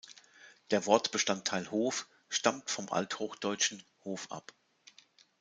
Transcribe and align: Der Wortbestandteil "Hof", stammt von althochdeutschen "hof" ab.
Der 0.71 0.87
Wortbestandteil 0.87 1.69
"Hof", 1.69 2.07
stammt 2.27 2.71
von 2.71 2.89
althochdeutschen 2.89 3.83
"hof" 4.03 4.31
ab. 4.31 4.51